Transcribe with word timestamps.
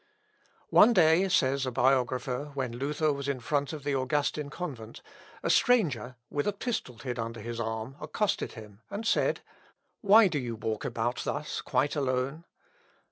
]"One 0.71 0.93
day," 0.93 1.29
says 1.29 1.63
a 1.67 1.71
biographer, 1.71 2.49
"when 2.55 2.73
Luther 2.75 3.13
was 3.13 3.27
in 3.27 3.39
front 3.39 3.71
of 3.71 3.83
the 3.83 3.93
Augustin 3.93 4.49
convent, 4.49 5.03
a 5.43 5.49
stranger, 5.51 6.15
with 6.31 6.47
a 6.47 6.53
pistol 6.53 6.97
hid 6.97 7.19
under 7.19 7.39
his 7.39 7.59
arm, 7.59 7.97
accosted 8.01 8.53
him, 8.53 8.81
and 8.89 9.05
said, 9.05 9.41
Why 10.01 10.27
do 10.27 10.39
you 10.39 10.55
walk 10.55 10.85
about 10.85 11.17
thus 11.17 11.61
quite 11.61 11.95
alone?" 11.95 12.45